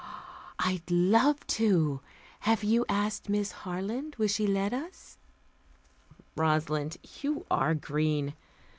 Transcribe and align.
"I'd 0.57 0.89
love 0.89 1.45
to. 1.61 1.99
Have 2.39 2.63
you 2.63 2.87
asked 2.89 3.29
Miss 3.29 3.51
Harland? 3.51 4.15
Will 4.17 4.25
she 4.29 4.47
let 4.47 4.73
us?" 4.73 5.19
"Rosalind, 6.35 6.97
you 7.21 7.45
are 7.51 7.75
green. 7.75 8.33